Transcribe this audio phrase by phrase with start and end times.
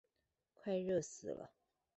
[0.55, 1.51] 快熱死了